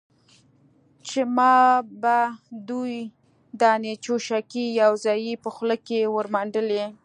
چې 1.07 1.19
ما 1.35 1.55
به 2.01 2.17
دوې 2.69 3.01
دانې 3.61 3.93
چوشکې 4.03 4.63
يوځايي 4.81 5.33
په 5.43 5.49
خوله 5.55 5.75
کښې 5.87 6.01
ورمنډلې. 6.15 6.83